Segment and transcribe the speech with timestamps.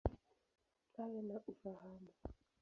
[1.01, 2.11] Awe na ufahamu.